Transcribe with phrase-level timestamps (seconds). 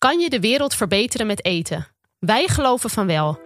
[0.00, 1.86] Kan je de wereld verbeteren met eten?
[2.18, 3.40] Wij geloven van wel.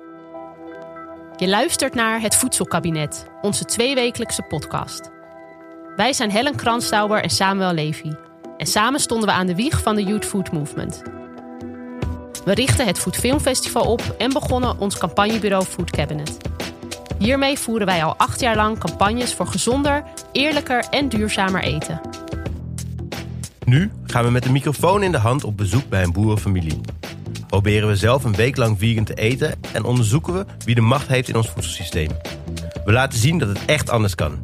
[1.36, 5.10] Je luistert naar Het Voedselkabinet, onze tweewekelijkse podcast.
[5.96, 8.12] Wij zijn Helen Kranstauber en Samuel Levy.
[8.56, 11.02] En samen stonden we aan de wieg van de Youth Food Movement.
[12.44, 16.36] We richten het Food Film Festival op en begonnen ons campagnebureau Food Cabinet.
[17.18, 22.00] Hiermee voeren wij al acht jaar lang campagnes voor gezonder, eerlijker en duurzamer eten.
[23.64, 26.80] Nu gaan we met de microfoon in de hand op bezoek bij een boerenfamilie.
[27.46, 31.08] Proberen we zelf een week lang vegan te eten en onderzoeken we wie de macht
[31.08, 32.10] heeft in ons voedselsysteem.
[32.84, 34.38] We laten zien dat het echt anders kan.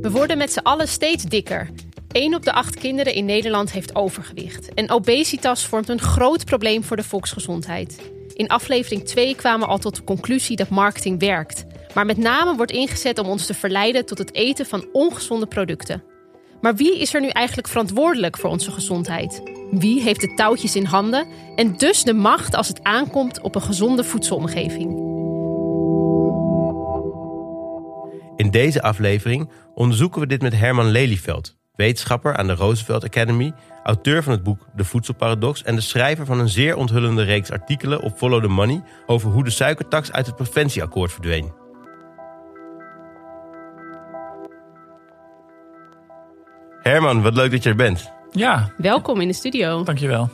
[0.00, 1.70] We worden met z'n allen steeds dikker.
[2.12, 4.74] 1 op de acht kinderen in Nederland heeft overgewicht.
[4.74, 8.12] En obesitas vormt een groot probleem voor de volksgezondheid.
[8.34, 11.64] In aflevering 2 kwamen al tot de conclusie dat marketing werkt.
[11.94, 16.02] Maar met name wordt ingezet om ons te verleiden tot het eten van ongezonde producten.
[16.60, 19.42] Maar wie is er nu eigenlijk verantwoordelijk voor onze gezondheid?
[19.70, 21.26] Wie heeft de touwtjes in handen
[21.56, 25.10] en dus de macht als het aankomt op een gezonde voedselomgeving?
[28.36, 33.52] In deze aflevering onderzoeken we dit met Herman Lelyveld, wetenschapper aan de Roosevelt Academy,
[33.82, 38.00] auteur van het boek De Voedselparadox en de schrijver van een zeer onthullende reeks artikelen
[38.00, 41.52] op Follow the Money over hoe de suikertax uit het preventieakkoord verdween.
[46.82, 48.12] Herman, wat leuk dat je er bent.
[48.30, 49.82] Ja, Welkom in de studio.
[49.82, 50.30] dankjewel.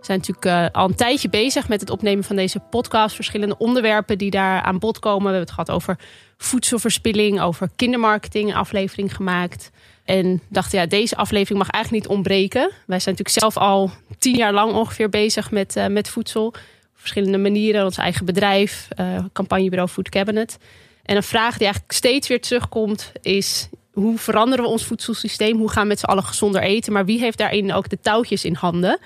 [0.00, 3.14] We zijn natuurlijk eh, al een tijdje bezig met het opnemen van deze podcast.
[3.14, 5.22] Verschillende onderwerpen die daar aan bod komen.
[5.22, 5.98] We hebben het gehad over
[6.36, 9.70] voedselverspilling, over kindermarketing, een aflevering gemaakt.
[10.04, 12.70] En dachten, ja, deze aflevering mag eigenlijk niet ontbreken.
[12.86, 16.46] Wij zijn natuurlijk zelf al tien jaar lang ongeveer bezig met, eh, met voedsel.
[16.46, 16.56] Op
[16.92, 20.58] verschillende manieren, ons eigen bedrijf, eh, campagnebureau Food Cabinet.
[21.02, 23.68] En een vraag die eigenlijk steeds weer terugkomt is...
[23.92, 25.58] hoe veranderen we ons voedselsysteem?
[25.58, 26.92] Hoe gaan we met z'n allen gezonder eten?
[26.92, 28.98] Maar wie heeft daarin ook de touwtjes in handen?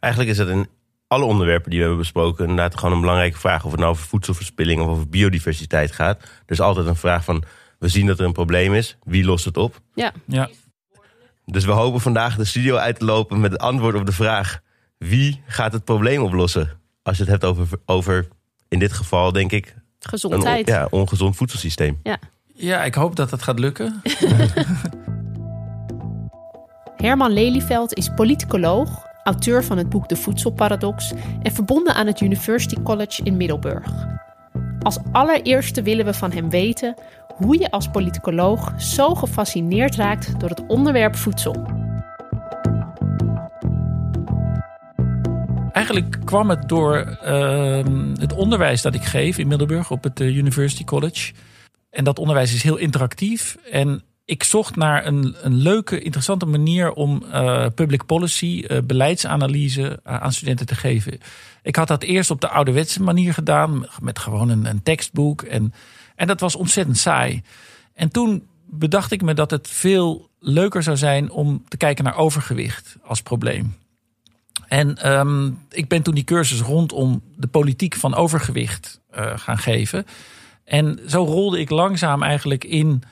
[0.00, 0.68] Eigenlijk is dat in
[1.06, 3.64] alle onderwerpen die we hebben besproken inderdaad gewoon een belangrijke vraag.
[3.64, 6.22] Of het nou over voedselverspilling of over biodiversiteit gaat.
[6.22, 7.44] Er is altijd een vraag van,
[7.78, 8.96] we zien dat er een probleem is.
[9.04, 9.80] Wie lost het op?
[9.94, 10.48] Ja, Ja,
[11.44, 14.60] Dus we hopen vandaag de studio uit te lopen met het antwoord op de vraag:
[14.98, 16.70] wie gaat het probleem oplossen?
[17.02, 18.28] Als je het hebt over, over
[18.68, 20.68] in dit geval denk ik, een on- gezondheid.
[20.68, 22.00] ja, ongezond voedselsysteem.
[22.54, 24.00] ja ik hoop dat dat gaat lukken.
[26.96, 31.12] Herman Lelyveld is politicoloog, auteur van het boek De Voedselparadox
[31.42, 33.90] en verbonden aan het University College in Middelburg.
[34.82, 36.94] Als allereerste willen we van hem weten
[37.34, 41.66] hoe je als politicoloog zo gefascineerd raakt door het onderwerp voedsel.
[45.72, 50.36] Eigenlijk kwam het door ehm, het onderwijs dat ik geef in Middelburg op het eh,
[50.36, 51.32] University College.
[51.90, 53.56] En dat onderwijs is heel interactief.
[53.70, 60.00] En ik zocht naar een, een leuke, interessante manier om eh, public policy, eh, beleidsanalyse
[60.04, 61.18] eh, aan studenten te geven.
[61.62, 65.42] Ik had dat eerst op de ouderwetse manier gedaan, met gewoon een, een tekstboek.
[65.42, 65.74] En,
[66.14, 67.42] en dat was ontzettend saai.
[67.94, 72.16] En toen bedacht ik me dat het veel leuker zou zijn om te kijken naar
[72.16, 73.76] overgewicht als probleem.
[74.66, 79.00] En ehm, ik ben toen die cursus rondom de politiek van overgewicht
[79.36, 80.06] gaan geven.
[80.64, 83.02] En zo rolde ik langzaam eigenlijk in,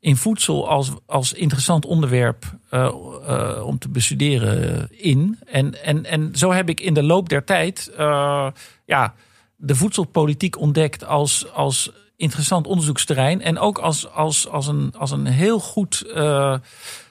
[0.00, 2.84] in voedsel als, als interessant onderwerp eh,
[3.26, 5.38] eh, om te bestuderen in.
[5.46, 8.48] En, en, en zo heb ik in de loop der tijd eh,
[8.84, 9.14] ja,
[9.56, 13.42] de voedselpolitiek ontdekt als, als interessant onderzoeksterrein.
[13.42, 16.54] En ook als, als, als, een, als een heel goed eh,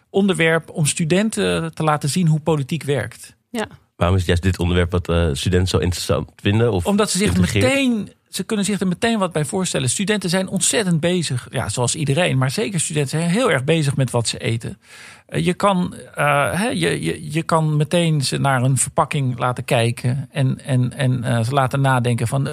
[0.09, 3.35] onderwerp om studenten te laten zien hoe politiek werkt.
[3.49, 6.71] Ja, Waarom is juist dit onderwerp wat studenten zo interessant vinden?
[6.71, 9.89] Of Omdat ze zich meteen, ze kunnen zich er meteen wat bij voorstellen.
[9.89, 14.11] Studenten zijn ontzettend bezig, ja, zoals iedereen, maar zeker studenten zijn heel erg bezig met
[14.11, 14.77] wat ze eten.
[15.25, 20.27] Eh, Je kan, eh, je, je, je kan meteen ze naar een verpakking laten kijken
[20.31, 22.49] en, en, en eh, ze laten nadenken van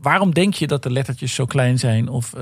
[0.00, 2.08] waarom denk je dat de lettertjes zo klein zijn?
[2.08, 2.32] Of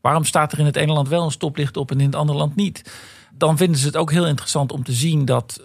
[0.00, 2.38] waarom staat er in het ene land wel een stoplicht op en in het andere
[2.38, 2.92] land niet?
[3.32, 5.60] Dan vinden ze het ook heel interessant om te zien dat,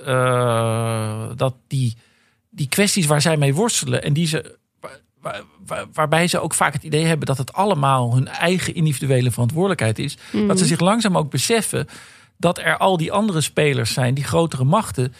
[1.36, 1.98] dat die,
[2.50, 4.60] die kwesties waar zij mee worstelen en die ze
[5.22, 9.32] waar- waar- waarbij ze ook vaak het idee hebben dat het allemaal hun eigen individuele
[9.32, 10.18] verantwoordelijkheid is.
[10.48, 11.88] Dat ze zich langzaam ook beseffen
[12.38, 15.14] dat er al die andere spelers zijn, die grotere machten,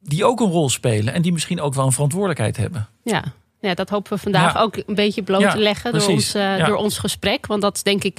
[0.00, 2.88] die ook een rol spelen en die misschien ook wel een verantwoordelijkheid hebben.
[3.02, 3.24] ja.
[3.60, 4.60] ja dat hopen we vandaag Ja.
[4.60, 6.66] ook een beetje bloot Ja, te leggen door ons, eh, Ja.
[6.66, 7.46] door ons gesprek.
[7.46, 8.18] Want dat is denk ik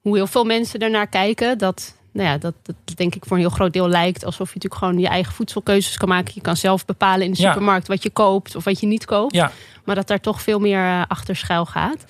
[0.00, 1.58] hoe heel veel mensen ernaar kijken.
[1.58, 4.54] Dat nou ja, dat, dat denk ik voor een heel groot deel lijkt alsof je
[4.54, 6.32] natuurlijk gewoon je eigen voedselkeuzes kan maken.
[6.34, 7.48] Je kan zelf bepalen in de Ja.
[7.48, 9.34] supermarkt wat je koopt of wat je niet koopt.
[9.34, 9.52] Ja,
[9.84, 12.04] Maar dat daar toch veel meer eh, achter schuil gaat.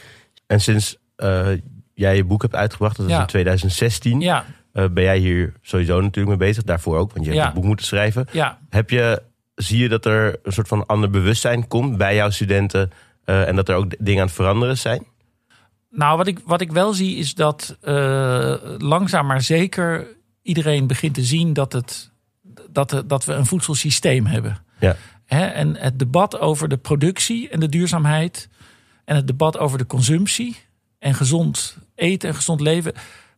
[0.46, 1.46] En sinds eh,
[1.94, 3.20] jij je boek hebt uitgebracht, dat is Ja.
[3.20, 6.62] in 2016, ja, eh, ben jij hier sowieso natuurlijk mee bezig.
[6.64, 7.44] Daarvoor ook, want je hebt Ja.
[7.46, 8.26] het boek moeten schrijven.
[8.32, 8.58] ja.
[8.70, 9.22] Heb je,
[9.54, 12.90] zie je dat er een soort van ander bewustzijn komt bij jouw studenten
[13.24, 15.06] eh, en dat er ook dingen aan het veranderen zijn?
[15.96, 20.06] Nou, wat ik, wat ik wel zie is dat eh, langzaam maar zeker
[20.42, 22.10] iedereen begint te zien dat, het,
[22.70, 24.58] dat, dat we een voedselsysteem hebben.
[24.78, 24.96] Ja.
[25.24, 28.48] Hè, en het debat over de productie en de duurzaamheid
[29.04, 30.56] en het debat over de consumptie
[30.98, 32.92] en gezond eten en gezond leven,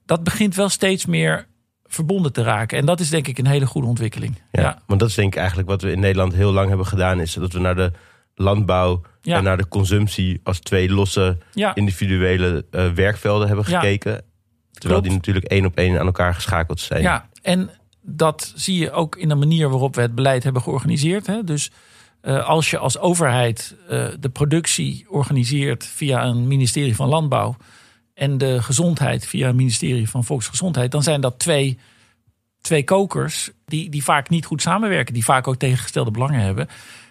[0.06, 1.46] dat begint wel steeds meer
[1.86, 2.78] verbonden te raken.
[2.78, 4.34] En dat is denk ik een hele goede ontwikkeling.
[4.52, 6.86] Ja, Ja, Want dat is denk ik eigenlijk wat we in Nederland heel lang hebben
[6.86, 7.92] gedaan, is dat we naar de
[8.38, 9.36] landbouw Ja.
[9.36, 13.80] en naar de consumptie als twee losse ja, individuele eh, werkvelden hebben Ja.
[13.80, 14.22] gekeken.
[14.72, 15.02] Terwijl Klopt.
[15.02, 17.02] die natuurlijk één op één aan elkaar geschakeld zijn.
[17.02, 17.70] Ja, en
[18.02, 21.26] dat zie je ook in de manier waarop we het beleid hebben georganiseerd.
[21.26, 21.44] Hè?
[21.44, 21.70] Dus
[22.20, 27.56] eh, als je als overheid eh, de productie organiseert via een ministerie van Landbouw
[28.14, 31.78] en de gezondheid via een ministerie van Volksgezondheid, dan zijn dat twee,
[32.60, 36.68] twee kokers die, die vaak niet goed samenwerken, die vaak ook tegengestelde belangen hebben.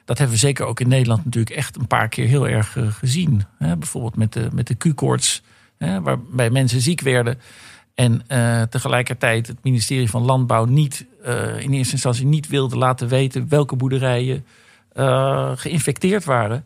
[0.08, 2.88] Dat hebben we zeker ook in Nederland natuurlijk echt een paar keer heel erg eh,
[2.88, 3.44] gezien.
[3.58, 3.78] Hè?
[3.78, 5.42] Bijvoorbeeld met de, met de Q-koorts,
[5.78, 7.40] waarbij mensen ziek werden.
[7.96, 13.08] En eh, tegelijkertijd het ministerie van Landbouw niet eh, in eerste instantie niet wilde laten
[13.08, 14.46] weten welke boerderijen
[15.56, 16.66] geïnfecteerd waren.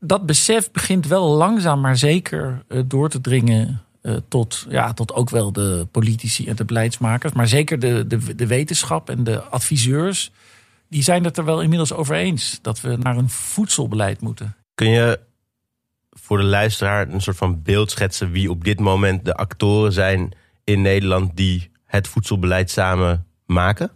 [0.00, 3.82] Dat besef begint wel langzaam maar zeker door te dringen
[4.28, 7.32] tot, ja, tot ook wel de politici en de beleidsmakers.
[7.32, 10.32] Maar zeker de, de, de wetenschap en de adviseurs.
[10.92, 14.56] Die zijn het er wel inmiddels over eens dat we naar een voedselbeleid moeten.
[14.74, 15.20] Kun je
[16.10, 20.36] voor de luisteraar een soort van beeld schetsen wie op dit moment de actoren zijn
[20.64, 23.90] in Nederland die het voedselbeleid samen maken?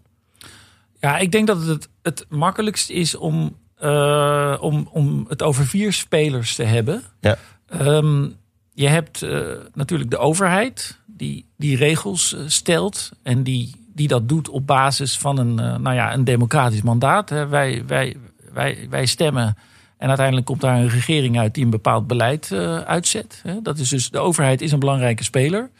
[1.00, 5.92] Ja, ik denk dat het het makkelijkst is om, eh, om, om het over vier
[5.92, 7.02] spelers te hebben.
[7.20, 7.38] Ja.
[7.66, 8.28] Ehm,
[8.72, 14.28] je hebt eh, natuurlijk de overheid die, die regels eh, stelt en die, die dat
[14.28, 17.30] doet op basis van een, eh, nou ja, een democratisch mandaat.
[17.30, 18.16] Wij, wij,
[18.52, 19.56] wij, wij stemmen
[19.96, 23.42] en uiteindelijk komt daar een regering uit die een bepaald beleid eh, uitzet.
[23.62, 25.70] Dat is dus de overheid is een belangrijke speler.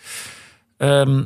[0.77, 1.25] Ehm,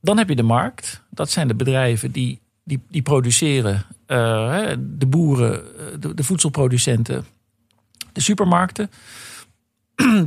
[0.00, 1.02] dan heb je de markt.
[1.10, 3.84] Dat zijn de bedrijven die, die, die produceren.
[4.06, 5.64] eh, de boeren,
[6.00, 7.26] de, de voedselproducenten,
[8.12, 8.90] de supermarkten.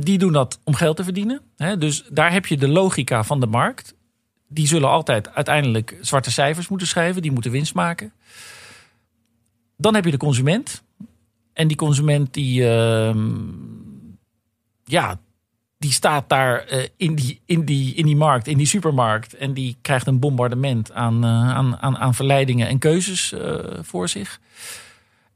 [0.00, 1.40] Die doen dat om geld te verdienen.
[1.78, 3.94] Dus daar heb je de logica van de markt.
[4.48, 7.22] Die zullen altijd uiteindelijk zwarte cijfers moeten schrijven.
[7.22, 8.12] Die moeten winst maken.
[9.76, 10.82] Dan heb je de consument.
[11.52, 13.38] En die consument die, ehm,
[14.84, 15.18] ja,
[15.78, 19.34] die staat daar eh, in, die, in, die, in die markt, in die supermarkt.
[19.34, 24.08] En die krijgt een bombardement aan, eh, aan, aan, aan verleidingen en keuzes eh, voor
[24.08, 24.40] zich.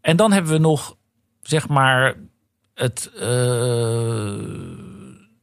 [0.00, 0.96] En dan hebben we nog,
[1.42, 2.14] zeg maar,
[2.74, 3.10] het,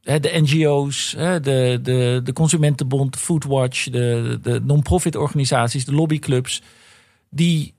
[0.06, 6.62] de NGO's, de, de, de Consumentenbond, Foodwatch, de, de non-profit organisaties, de lobbyclubs.
[7.30, 7.74] Die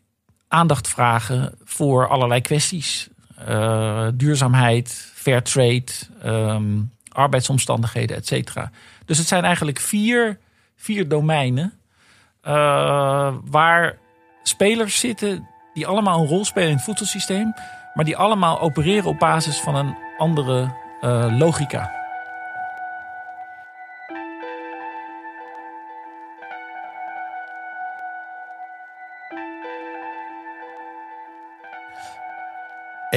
[0.48, 3.10] aandacht vragen voor allerlei kwesties.
[3.46, 5.86] Eh, duurzaamheid, fair trade,
[6.22, 6.82] ehm,
[7.12, 8.72] arbeidsomstandigheden, et cetera.
[9.06, 10.40] Dus het zijn eigenlijk vier,
[10.76, 11.74] vier domeinen
[12.42, 13.98] eh, waar
[14.44, 17.54] spelers zitten die allemaal een rol spelen in het voedselsysteem,
[17.94, 21.97] maar die allemaal opereren op basis van een andere eh, logica.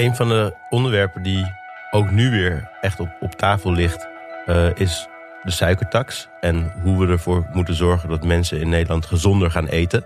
[0.00, 1.52] Een van de onderwerpen die
[1.90, 4.09] ook nu weer echt op, op tafel ligt,
[4.47, 5.09] eh, is
[5.42, 6.28] de suikertax.
[6.40, 10.04] En hoe we ervoor moeten zorgen dat mensen in Nederland gezonder gaan eten.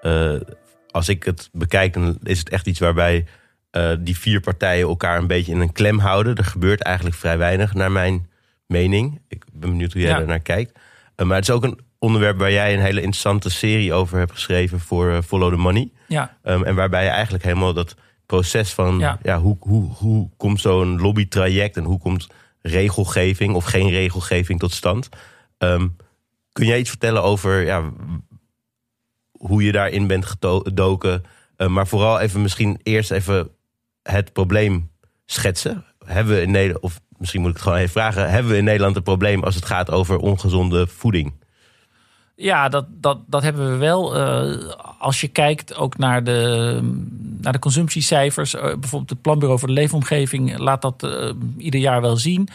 [0.00, 0.32] Eh,
[0.90, 3.24] als ik het bekijk, dan is het echt iets waarbij
[3.70, 6.36] eh, die vier partijen elkaar een beetje in een klem houden.
[6.36, 8.28] Er gebeurt eigenlijk vrij weinig, naar mijn
[8.66, 9.20] mening.
[9.28, 10.18] Ik ben benieuwd hoe jij Ja.
[10.20, 10.78] naar kijkt.
[11.16, 14.80] Maar het is ook een onderwerp waar jij een hele interessante serie over hebt geschreven
[14.80, 15.90] voor Follow the Money.
[16.06, 17.94] Ja, Um, en waarbij je eigenlijk helemaal dat
[18.26, 19.18] proces van ja.
[19.22, 19.38] Ja.
[19.38, 22.26] hoe, hoe, hoe komt zo'n lobbytraject en hoe komt
[22.60, 25.08] regelgeving of geen regelgeving tot stand.
[25.58, 25.96] Um,
[26.52, 27.92] kun jij iets vertellen over ja,
[29.30, 31.24] hoe je daarin bent gedoken?
[31.56, 33.50] Uh, maar vooral even misschien eerst even
[34.02, 34.90] het probleem
[35.26, 35.84] schetsen.
[36.04, 38.64] Hebben we in Nederland, of misschien moet ik het gewoon even vragen, hebben we in
[38.64, 41.34] Nederland een probleem als het gaat over ongezonde voeding?
[42.36, 44.16] Ja, dat, dat, dat hebben we wel.
[44.16, 46.80] Eh, als je kijkt ook naar de,
[47.40, 52.00] naar de consumptiecijfers, eh, bijvoorbeeld het Planbureau voor de Leefomgeving laat dat eh, ieder jaar
[52.00, 52.48] wel zien.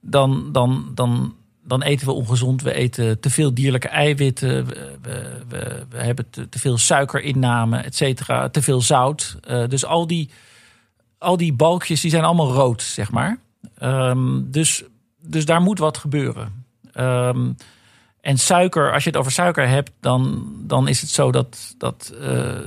[0.00, 1.34] Dan, dan, dan,
[1.64, 2.62] dan eten we ongezond.
[2.62, 4.66] We eten te veel dierlijke eiwitten.
[4.66, 5.44] We,
[5.88, 8.48] we, hebben te, veel suikerinname, et cetera.
[8.48, 9.38] Te veel zout.
[9.68, 10.30] Dus al die,
[11.18, 13.38] al die balkjes die zijn allemaal rood, zeg maar.
[13.82, 14.84] Um, dus,
[15.20, 16.64] dus daar moet wat gebeuren.
[16.94, 17.56] Um,
[18.22, 22.12] en suiker, als je het over suiker hebt, dan, dan is het zo dat, dat
[22.14, 22.20] uh,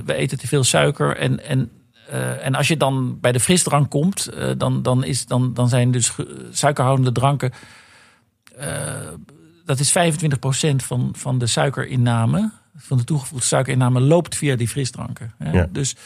[0.04, 1.16] we eten te veel suiker.
[1.16, 1.70] En, en,
[2.10, 5.68] uh, en als je dan bij de frisdrank komt, uh, dan, dan, is, dan, dan
[5.68, 6.12] zijn dus
[6.50, 7.52] suikerhoudende dranken.
[9.64, 15.34] dat is 25% van, van de suikerinname, van de toegevoegde suikerinname, loopt via die frisdranken.
[15.52, 15.68] Ja.
[15.70, 15.96] Dus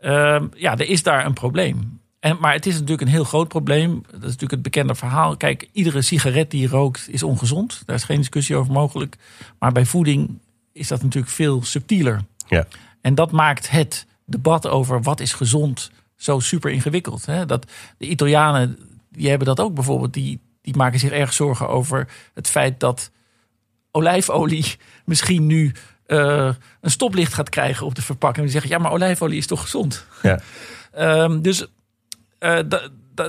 [0.00, 2.00] ehm, ja, er is daar een probleem.
[2.24, 4.02] En, maar het is natuurlijk een heel groot probleem.
[4.06, 5.36] Dat is natuurlijk het bekende verhaal.
[5.36, 7.82] Kijk, iedere sigaret die je rookt is ongezond.
[7.86, 9.16] Daar is geen discussie over mogelijk.
[9.58, 10.38] Maar bij voeding
[10.72, 12.24] is dat natuurlijk veel subtieler.
[12.46, 12.66] Ja.
[13.00, 17.26] En dat maakt het debat over wat is gezond zo super ingewikkeld.
[17.26, 17.46] Hè?
[17.46, 18.78] Dat de Italianen,
[19.10, 20.12] die hebben dat ook bijvoorbeeld.
[20.12, 23.10] Die, die maken zich erg zorgen over het feit dat
[23.90, 25.72] olijfolie misschien nu
[26.06, 28.44] uh, een stoplicht gaat krijgen op de verpakking.
[28.44, 30.06] Die zeggen, ja, maar olijfolie is toch gezond?
[30.22, 30.40] Ja.
[30.96, 31.66] um, dus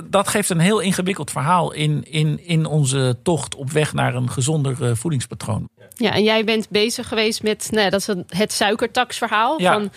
[0.04, 4.30] dat geeft een heel ingewikkeld verhaal in, in, in onze tocht op weg naar een
[4.30, 5.68] gezonder uh, voedingspatroon.
[5.94, 9.60] Ja, en jij bent bezig geweest met nou, dat is het suikertaxverhaal.
[9.60, 9.72] Ja.
[9.72, 9.90] Van,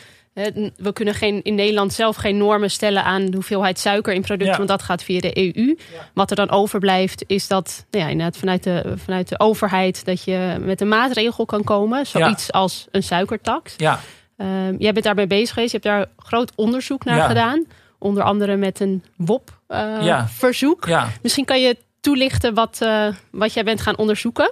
[0.78, 4.52] we kunnen geen, in Nederland zelf geen normen stellen aan de hoeveelheid suiker in producten,
[4.52, 4.58] Ja.
[4.58, 5.78] want dat gaat via de EU.
[6.14, 10.24] Wat er dan overblijft, is dat nou ja, inderdaad vanuit de, vanuit de overheid dat
[10.24, 12.06] je met een maatregel kan komen.
[12.06, 13.74] Zoiets als een suikertax.
[13.78, 14.00] Ja,
[14.40, 15.72] Ehm, jij bent daarmee bezig geweest.
[15.72, 17.28] Je hebt daar groot onderzoek naar Ja.
[17.28, 17.66] gedaan.
[18.00, 19.04] Onder andere met een.
[19.16, 20.86] WOP-verzoek.
[20.86, 21.10] ja.
[21.22, 24.52] Misschien kan je toelichten wat, eh, wat jij bent gaan onderzoeken.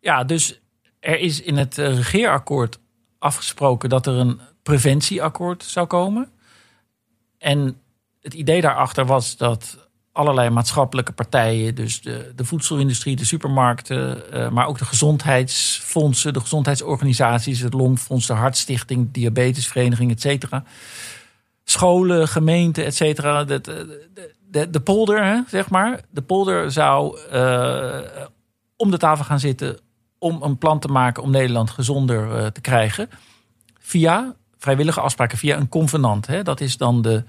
[0.00, 0.60] ja, dus
[1.00, 2.78] er is in het eh, regeerakkoord
[3.18, 6.30] afgesproken dat er een preventieakkoord zou komen.
[7.38, 7.76] En
[8.20, 9.78] het idee daarachter was dat
[10.12, 16.40] allerlei maatschappelijke partijen, dus de, de voedselindustrie, de supermarkten, eh, maar ook de gezondheidsfondsen, de
[16.40, 20.64] gezondheidsorganisaties, het Longfonds, de Hartstichting, Diabetesvereniging, et cetera.
[21.64, 23.44] Scholen, gemeenten, et cetera.
[23.44, 24.08] De, de,
[24.50, 26.00] de, de polder, hè, zeg maar.
[26.10, 27.98] De polder zou eh,
[28.76, 29.78] om de tafel gaan zitten
[30.18, 33.08] om een plan te maken om Nederland gezonder eh, te krijgen.
[33.78, 36.26] Via vrijwillige afspraken, via een convenant.
[36.26, 36.42] Hè.
[36.42, 37.24] Dat is dan de,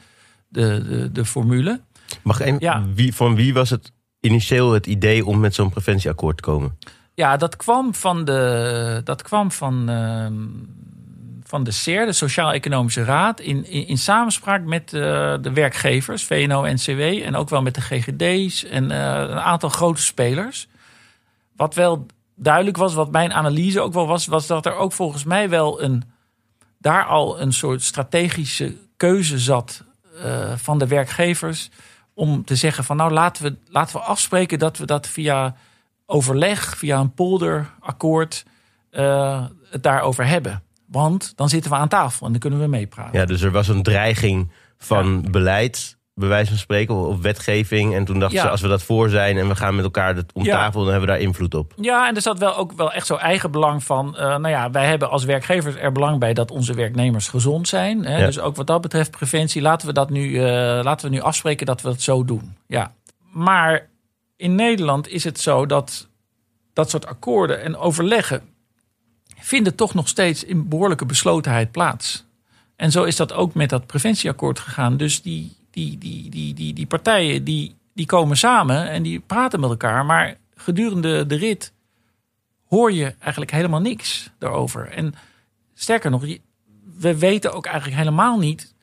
[0.48, 1.82] de, de, de formule.
[2.24, 2.84] Mag Ja.
[2.94, 6.78] wie, van wie was het initieel het idee om met zo'n preventieakkoord te komen?
[7.14, 10.34] Ja, dat kwam van de, dat kwam van, ehm,
[11.54, 15.02] van de SER, de Sociaal-Economische Raad, in, in, in samenspraak met eh,
[15.42, 20.68] de werkgevers, VNO-NCW, en ook wel met de GGD's en eh, een aantal grote spelers.
[21.56, 22.06] Wat wel
[22.36, 25.82] duidelijk was, wat mijn analyse ook wel was, was dat er ook volgens mij wel
[25.84, 26.04] een,
[26.78, 29.84] daar al een soort strategische keuze zat
[30.22, 31.70] eh, van de werkgevers
[32.14, 35.56] om te zeggen van nou laten we, laten we afspreken dat we dat via
[36.06, 38.46] overleg, via een polderakkoord,
[39.70, 40.64] het daarover hebben.
[40.94, 43.20] Want dan zitten we aan tafel en dan kunnen we meepraten.
[43.20, 47.94] Ja, dus er was een dreiging van beleid, bij wijze van spreken, of wetgeving.
[47.96, 48.44] En toen dachten Ja.
[48.44, 50.56] ze, als we dat voor zijn en we gaan met elkaar dat om Ja.
[50.58, 51.74] tafel, dan hebben we daar invloed op.
[51.76, 54.18] Ja, en er zat wel ook wel echt zo eigen belang van.
[54.18, 58.06] eh, nou ja, wij hebben als werkgevers er belang bij dat onze werknemers gezond zijn.
[58.06, 58.26] Hè?
[58.26, 60.44] Dus ook wat dat betreft preventie, laten we dat nu, eh,
[60.84, 62.58] laten we nu afspreken dat we het zo doen.
[62.68, 62.94] Ja.
[63.32, 63.90] Maar
[64.38, 66.08] in Nederland is het zo dat
[66.74, 68.42] dat soort akkoorden en overleggen
[69.44, 72.26] vinden toch nog steeds in behoorlijke beslotenheid plaats.
[72.76, 74.98] En zo is dat ook met dat preventieakkoord gegaan.
[74.98, 79.60] Dus die, die, die, die, die, die partijen die, die komen samen en die praten
[79.60, 80.06] met elkaar.
[80.06, 81.74] Maar gedurende de rit
[82.68, 84.88] hoor je eigenlijk helemaal niks daarover.
[84.88, 85.14] En
[85.74, 86.26] sterker nog,
[86.98, 88.74] we weten ook eigenlijk helemaal niet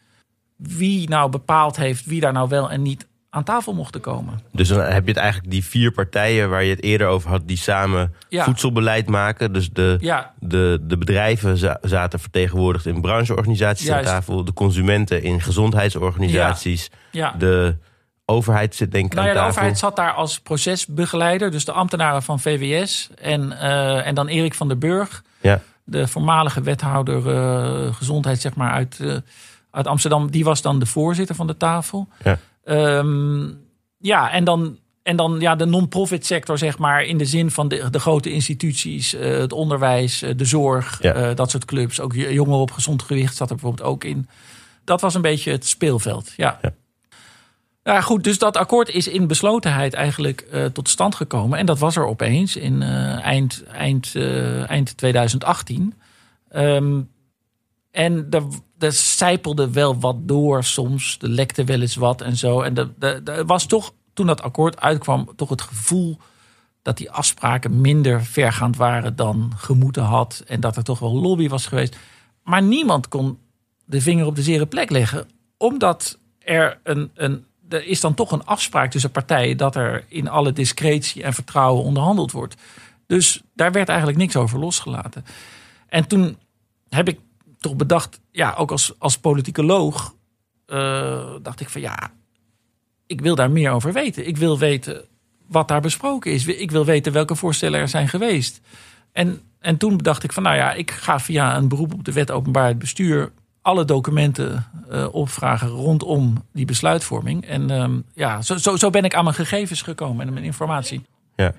[0.57, 4.41] wie nou bepaald heeft wie daar nou wel en niet aan tafel mochten komen.
[4.53, 7.41] Dus dan heb je het eigenlijk die vier partijen waar je het eerder over had,
[7.45, 8.45] die samen Ja.
[8.45, 9.53] voedselbeleid maken.
[9.53, 14.09] Dus de, Ja, de, de bedrijven za- zaten vertegenwoordigd in brancheorganisaties Juist.
[14.09, 14.45] aan tafel.
[14.45, 16.91] De consumenten in gezondheidsorganisaties.
[17.11, 17.35] ja.
[17.39, 17.77] De
[18.25, 19.57] overheid zit denk ik Nou ja, aan de tafel.
[19.59, 21.51] overheid zat daar als procesbegeleider.
[21.51, 23.11] Dus de ambtenaren van VWS.
[23.21, 25.23] En, eh, en dan Erik van der Burg.
[25.41, 25.61] Ja.
[25.85, 29.17] De voormalige wethouder eh, gezondheid zeg maar, uit, eh,
[29.71, 30.31] uit Amsterdam.
[30.31, 32.09] Die was dan de voorzitter van de tafel.
[32.25, 32.39] Ja.
[32.71, 33.49] Ehm,
[33.99, 37.69] ja, en dan, en dan ja, de non-profit sector, zeg maar, in de zin van
[37.69, 41.13] de, de grote instituties, eh, het onderwijs, eh, de zorg, Ja.
[41.15, 42.01] eh, dat soort clubs.
[42.01, 44.29] Ook jongeren op gezond gewicht zat er bijvoorbeeld ook in.
[44.85, 46.33] Dat was een beetje het speelveld.
[46.37, 46.59] Ja.
[46.63, 46.75] Ja.
[47.83, 51.59] Ja, goed, dus dat akkoord is in beslotenheid eigenlijk tot stand gekomen.
[51.59, 54.15] En dat was er opeens in eind, eind,
[54.67, 55.95] eind 2018.
[56.49, 57.01] Ehm,
[57.91, 58.43] en er,
[58.83, 61.19] er zijpelde wel wat door soms.
[61.21, 62.61] Er lekte wel eens wat en zo.
[62.61, 62.95] En
[63.25, 66.19] er was toch, toen dat akkoord uitkwam, toch het gevoel
[66.83, 70.43] dat die afspraken minder vergaand waren dan gemoeten had.
[70.47, 71.97] En dat er toch wel lobby was geweest.
[72.43, 73.39] Maar niemand kon
[73.85, 75.29] de vinger op de zere plek leggen.
[75.57, 77.45] Omdat er een, een.
[77.69, 81.85] Er is dan toch een afspraak tussen partijen dat er in alle discretie en vertrouwen
[81.85, 82.55] onderhandeld wordt.
[83.07, 85.25] Dus daar werd eigenlijk niks over losgelaten.
[85.89, 86.39] En toen
[86.89, 87.19] heb ik
[87.61, 90.15] toch bedacht, ja, ook als, als politicoloog,
[90.67, 92.13] uh, dacht ik van ja,
[93.07, 94.27] ik wil daar meer over weten.
[94.27, 95.05] Ik wil weten
[95.47, 96.47] wat daar besproken is.
[96.47, 98.61] Ik wil weten welke voorstellen er zijn geweest.
[99.13, 102.13] En, en toen dacht ik van nou ja, ik ga via een beroep op de
[102.13, 107.47] wet openbaarheid bestuur alle documenten uh, opvragen rondom die besluitvorming.
[107.47, 111.03] En um, ja, zo, zo, zo ben ik aan mijn gegevens gekomen en mijn informatie.
[111.37, 111.55] Ja.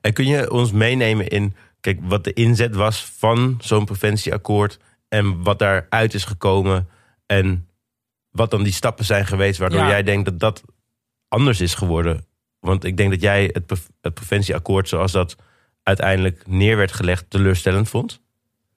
[0.00, 4.78] En kun je ons meenemen in kijk, wat de inzet was van zo'n preventieakkoord
[5.14, 6.88] en wat daaruit is gekomen
[7.26, 7.68] en
[8.30, 10.62] wat dan die stappen zijn geweest waardoor jij denkt dat dat
[11.28, 12.26] anders is geworden?
[12.60, 15.36] Want ik denk dat jij het, het preventieakkoord zoals dat
[15.82, 18.20] uiteindelijk neer werd gelegd teleurstellend vond.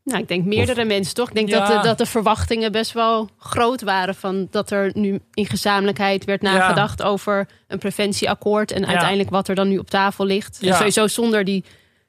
[0.04, 1.30] Nou, ik denk meerdere mensen toch.
[1.30, 5.20] Ik denk dat, de, dat de verwachtingen best wel groot waren van dat er nu
[5.34, 10.26] in gezamenlijkheid werd nagedacht over een preventieakkoord en uiteindelijk wat er dan nu op tafel
[10.26, 10.60] ligt.
[10.62, 11.64] En sowieso zonder die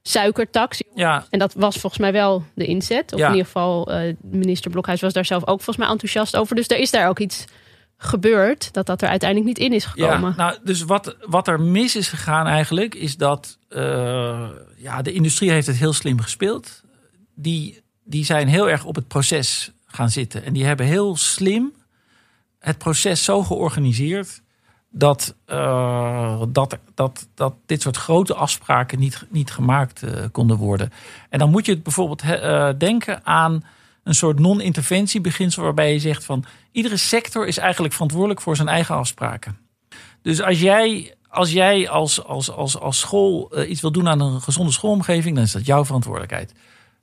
[0.09, 0.83] suikertax.
[0.95, 1.27] Ja.
[1.31, 3.13] En dat was volgens mij wel de inzet.
[3.13, 6.57] Of in ieder geval, uh, minister Blokhuis was daar zelf ook volgens mij enthousiast over.
[6.57, 7.45] Dus er is daar ook iets
[7.97, 10.31] gebeurd dat dat er uiteindelijk niet in is gekomen.
[10.31, 15.13] Ja, nou, dus wat, wat er mis is gegaan eigenlijk, is dat uh, ja, de
[15.13, 16.83] industrie heeft het heel slim gespeeld.
[17.35, 20.45] Die, die zijn heel erg op het proces gaan zitten.
[20.45, 21.73] En die hebben heel slim
[22.59, 24.43] het proces zo georganiseerd
[24.99, 30.93] dat, uh, dat, dat, dat dit soort grote afspraken niet, niet gemaakt uh, konden worden.
[31.29, 33.65] En dan moet je het bijvoorbeeld uh, denken aan
[34.05, 38.95] een soort non-interventiebeginsel waarbij je zegt van iedere sector is eigenlijk verantwoordelijk voor zijn eigen
[38.95, 39.59] afspraken.
[40.23, 44.41] Dus als jij als, jij als, als, als, als school iets wil doen aan een
[44.41, 46.53] gezonde schoolomgeving, dan is dat jouw verantwoordelijkheid.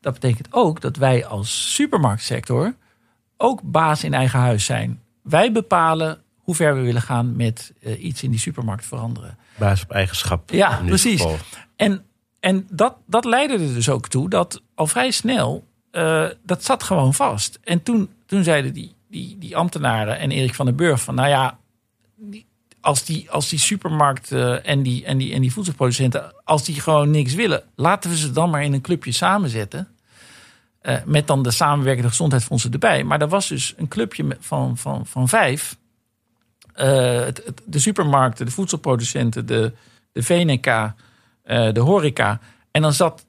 [0.01, 2.75] Dat betekent ook dat wij als supermarktsector
[3.37, 5.01] ook baas in eigen huis zijn.
[5.21, 9.37] Wij bepalen hoe ver we willen gaan met uh, iets in die supermarkt veranderen.
[9.57, 10.49] Baas op eigenschap.
[10.49, 11.25] Ja, precies.
[11.75, 12.05] En,
[12.39, 16.84] en dat, dat leidde er dus ook toe dat al vrij snel, uh, dat zat
[16.84, 17.60] gewoon vast.
[17.63, 21.29] En toen, toen zeiden die, die, die ambtenaren en Erik van den Burg van, nou
[21.29, 21.58] ja,
[22.15, 22.45] die,
[22.81, 27.12] als die, als die supermarkten en die, en, die, en die voedselproducenten, als die gewoon
[27.12, 29.88] niks willen, laten we ze dan maar in een clubje samenzetten.
[30.81, 33.03] Uh, met dan de samenwerkende gezondheidsfondsen erbij.
[33.03, 35.77] Maar er was dus een clubje van, van, van vijf.
[36.75, 39.71] Het, het, de supermarkten, de voedselproducenten, de,
[40.11, 40.93] de VNK, uh,
[41.73, 42.39] de horeca.
[42.71, 43.25] En dan zat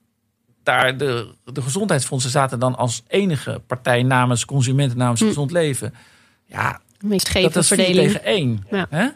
[0.63, 5.27] daar de, de gezondheidsfondsen zaten dan als enige partij namens consumenten, namens hm.
[5.27, 5.95] gezond leven.
[6.45, 6.81] Ja,
[7.33, 8.13] dat is verdeling.
[8.13, 8.65] tegen één.
[8.71, 8.87] Ja.
[8.91, 9.09] Hè?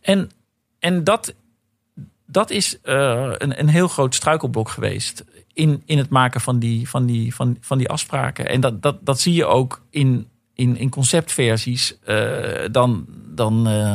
[0.00, 0.30] En,
[0.78, 1.34] en dat,
[2.26, 6.88] dat is uh, een, een heel groot struikelblok geweest in, in het maken van die,
[6.88, 8.48] van die, van, van die afspraken.
[8.48, 10.28] En dat, dat, dat zie je ook in,
[10.60, 11.94] in, in conceptversies.
[12.06, 12.38] Uh,
[12.70, 13.94] dan, dan, uh,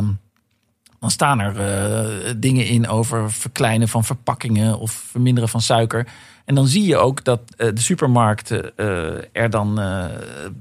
[1.00, 6.08] dan staan er uh, dingen in over verkleinen van verpakkingen of verminderen van suiker.
[6.46, 8.78] En dan zie je ook dat de supermarkten
[9.32, 9.80] er dan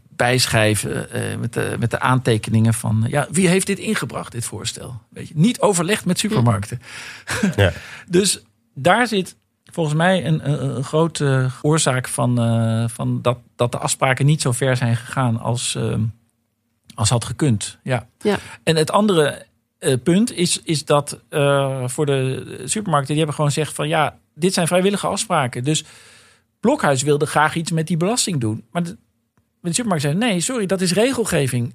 [0.08, 1.08] bijschrijven
[1.40, 3.04] met, de, met de aantekeningen van...
[3.08, 5.00] ja, wie heeft dit ingebracht, dit voorstel?
[5.08, 6.80] Weet je, niet overlegd met supermarkten.
[7.56, 7.72] Ja.
[8.08, 8.42] dus
[8.74, 9.36] daar zit
[9.74, 14.52] volgens mij een, een, grote oorzaak van, uh, van dat, dat de afspraken niet zo
[14.52, 15.94] ver zijn gegaan als, uh,
[16.94, 17.78] als had gekund.
[17.82, 18.06] Ja.
[18.18, 18.38] ja.
[18.62, 19.46] En het andere
[19.80, 21.18] uh, punt is, is dat
[21.86, 25.64] voor de supermarkten, die hebben gewoon gezegd van ja, dit zijn vrijwillige afspraken.
[25.64, 25.84] Dus
[26.60, 28.64] Blokhuis wilde graag iets met die belasting doen.
[28.70, 28.96] Maar de,
[29.60, 31.74] de supermarkt zei nee, sorry, dat is regelgeving.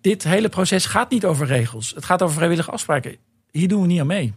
[0.00, 1.92] Dit hele proces gaat niet over regels.
[1.94, 3.16] Het gaat over vrijwillige afspraken.
[3.50, 4.34] Hier doen we niet aan mee.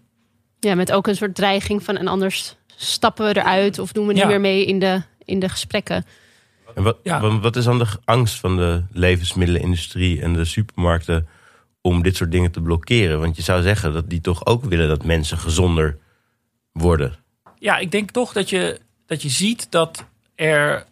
[0.59, 4.13] Ja, met ook een soort dreiging van en anders stappen we eruit of doen we
[4.13, 6.05] niet meer mee in de, in de gesprekken.
[6.75, 7.39] En wat, ja.
[7.39, 11.27] wat is dan de angst van de levensmiddelenindustrie en de supermarkten
[11.81, 13.19] om dit soort dingen te blokkeren?
[13.19, 15.97] Want je zou zeggen dat die toch ook willen dat mensen gezonder
[16.71, 17.15] worden.
[17.59, 20.85] Ja, ik denk toch dat je, dat je ziet dat er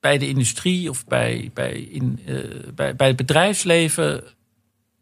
[0.00, 4.24] bij de industrie of bij, bij, in, uh, bij, bij het bedrijfsleven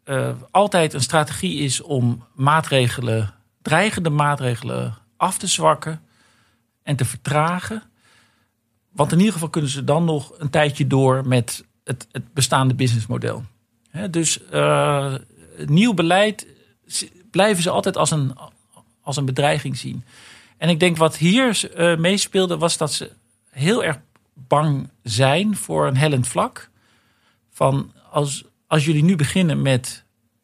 [0.05, 6.01] uh, altijd een strategie is om maatregelen, dreigende maatregelen af te zwakken
[6.83, 7.83] en te vertragen.
[8.91, 12.73] Want in ieder geval kunnen ze dan nog een tijdje door met het, het bestaande
[12.73, 13.43] businessmodel.
[14.09, 15.15] dus uh,
[15.65, 16.47] nieuw beleid
[17.31, 18.35] blijven ze altijd als een,
[19.01, 20.03] als een bedreiging zien.
[20.57, 23.11] En ik denk wat hier uh, meespeelde was dat ze
[23.49, 23.99] heel erg
[24.33, 26.69] bang zijn voor een hellend vlak.
[27.51, 30.03] Van als, als jullie nu beginnen met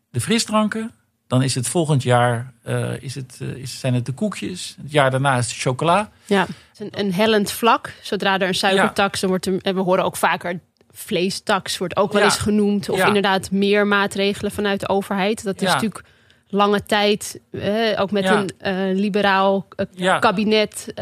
[0.10, 0.92] de frisdranken,
[1.32, 4.76] dan is het volgend jaar uh, is het, uh, is, zijn het de koekjes.
[4.82, 6.10] Het jaar daarna is het chocola.
[6.26, 7.94] Ja, het is een, een hellend vlak.
[8.02, 10.60] Zodra er een suikertax, dan wordt er, en we horen ook vaker
[10.92, 12.90] vleestax wordt ook wel eens genoemd.
[12.90, 15.44] Of inderdaad meer maatregelen vanuit de overheid.
[15.44, 16.04] Dat is natuurlijk
[16.48, 20.94] lange tijd, eh, ook met een uh, liberaal uh, kabinet,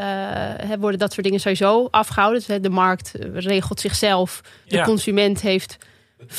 [0.79, 2.43] worden dat soort dingen sowieso afgehouden.
[2.47, 4.41] Dus, de markt regelt zichzelf.
[4.65, 5.77] De consument heeft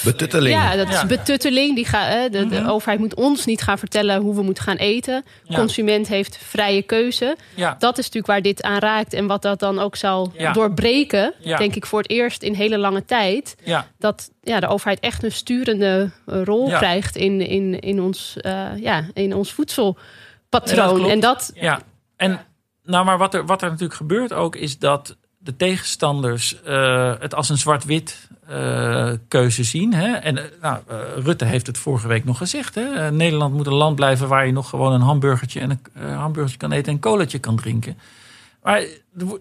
[0.05, 0.55] Betutteling.
[0.55, 1.75] Ja, dat is betutteling.
[1.75, 2.69] Die ga, de, de, mhm.
[2.69, 5.25] overheid moet ons niet gaan vertellen hoe we moeten gaan eten.
[5.55, 7.37] Consument heeft vrije keuze.
[7.79, 9.13] Dat is natuurlijk waar dit aan raakt.
[9.13, 13.05] En wat dat dan ook zal doorbreken, denk ik voor het eerst in hele lange
[13.05, 13.57] tijd.
[13.99, 18.67] Dat ja, de overheid echt een sturende eh, rol krijgt in, in, in, ons, uh,
[18.77, 21.11] ja, in ons voedselpatroon.
[21.11, 21.81] En dat, ja.
[22.17, 22.41] En
[22.83, 27.35] nou, maar wat er, wat er natuurlijk gebeurt ook, is dat de tegenstanders uh, het
[27.35, 29.95] als een zwart-wit uh, keuze zien.
[29.95, 30.13] Hè?
[30.13, 30.79] En uh, nou,
[31.17, 32.75] Rutte heeft het vorige week nog gezegd.
[32.75, 33.11] Hè?
[33.11, 36.73] Nederland moet een land blijven waar je nog gewoon een hamburgertje, en een hamburgertje kan
[36.73, 37.99] eten en een koletje kan drinken.
[38.63, 38.83] Maar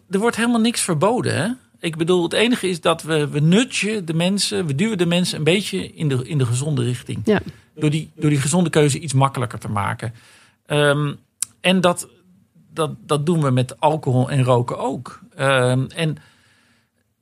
[0.10, 1.36] er, wordt helemaal niks verboden.
[1.36, 1.48] Hè?
[1.80, 5.38] Ik bedoel, het enige is dat we, we nutje de mensen, we duwen de mensen
[5.38, 7.22] een beetje in de, in de gezonde richting.
[7.24, 7.40] Ja.
[7.76, 10.14] Door, die, door die gezonde keuze iets makkelijker te maken.
[10.68, 11.18] Um,
[11.62, 12.08] en dat,
[12.74, 15.20] dat, dat doen we met alcohol en roken ook.
[15.40, 16.18] Um, en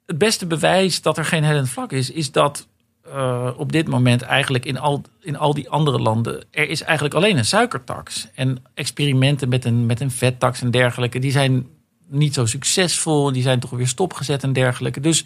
[0.08, 2.68] het beste bewijs dat er geen hellend vlak is, is dat
[3.08, 7.16] uh, op dit moment eigenlijk in al, in al die andere landen, er is eigenlijk
[7.16, 8.28] alleen een suikertax.
[8.36, 11.68] En experimenten met een, met een vettax en dergelijke, die zijn
[12.10, 13.32] niet zo succesvol.
[13.32, 15.00] Die zijn toch weer stopgezet en dergelijke.
[15.00, 15.26] Dus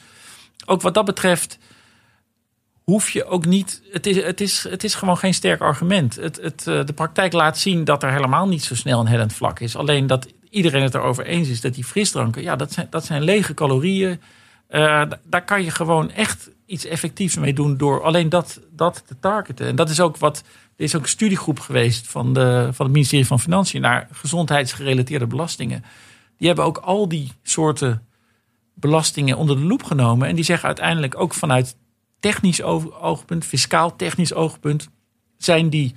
[0.65, 1.57] ook wat dat betreft
[2.83, 3.81] hoef je ook niet.
[3.91, 6.15] Het is, het is, het is gewoon geen sterk argument.
[6.15, 9.33] Het, het, eh, de praktijk laat zien dat er helemaal niet zo snel een hellend
[9.33, 9.75] vlak is.
[9.75, 13.23] Alleen dat iedereen het erover eens is dat die frisdranken, ja, dat zijn, dat zijn
[13.23, 14.21] lege calorieën.
[14.71, 19.19] Uh, daar kan je gewoon echt iets effectiefs mee doen door alleen dat, dat te
[19.19, 19.67] targeten.
[19.67, 20.43] En dat is ook wat.
[20.75, 25.27] Er is ook een studiegroep geweest van, de, van het ministerie van Financiën naar gezondheidsgerelateerde
[25.27, 25.83] belastingen.
[26.37, 28.07] Die hebben ook al die soorten
[28.73, 30.27] belastingen onder de loep genomen.
[30.27, 31.75] En die zeggen uiteindelijk ook vanuit
[32.19, 34.89] technisch oogpunt, fiscaal technisch oogpunt,
[35.37, 35.95] zijn die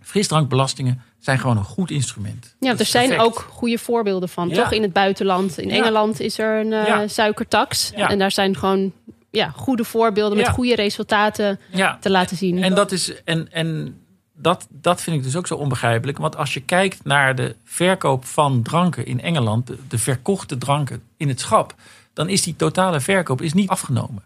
[0.00, 2.54] frisdrankbelastingen zijn gewoon een goed instrument.
[2.60, 4.72] Ja, er zijn ook goede voorbeelden van, toch?
[4.72, 5.58] In het buitenland.
[5.58, 7.92] In Engeland is er een uh, suikertax.
[7.92, 8.92] En daar zijn gewoon
[9.30, 11.60] ja, goede voorbeelden met goede resultaten
[12.00, 12.62] te laten zien.
[12.62, 13.22] En dat is.
[13.24, 13.98] En, en
[14.34, 16.18] dat, dat vind ik dus ook zo onbegrijpelijk.
[16.18, 21.02] Want als je kijkt naar de verkoop van dranken in Engeland, de, de verkochte dranken
[21.16, 21.74] in het schap,
[22.12, 24.22] dan is die totale verkoop is niet afgenomen.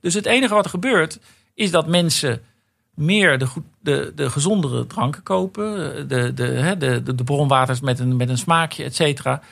[0.00, 1.18] Dus het enige wat er gebeurt,
[1.54, 2.42] is dat mensen
[2.98, 5.74] meer de, goed, de, de gezondere dranken kopen.
[6.08, 9.42] De, de, de, de, de bronwaters met een, met een smaakje, et cetera.